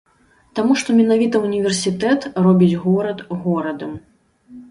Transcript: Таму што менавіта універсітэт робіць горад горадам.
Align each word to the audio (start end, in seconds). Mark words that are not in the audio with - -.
Таму 0.59 0.71
што 0.81 0.95
менавіта 0.99 1.41
універсітэт 1.49 2.25
робіць 2.45 2.71
горад 2.85 3.19
горадам. 3.43 3.93